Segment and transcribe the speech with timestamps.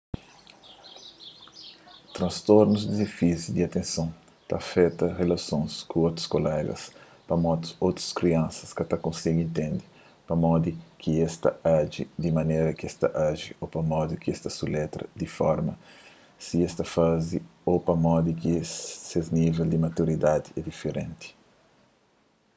[2.17, 4.07] transtornu di defisi di atenson
[4.47, 6.75] ta afeta rilasons ku otus kulega
[7.29, 9.83] pamodi otus kriansa ka ta konsigi intende
[10.29, 14.49] pamodi ki es ta aji di manera kes ta aji ô pamodi ki es ta
[14.57, 15.73] suletra di forma
[16.45, 17.37] si es ta faze
[17.71, 18.53] ô pamodi ki
[19.11, 21.27] ses nível di maturidadi é diferenti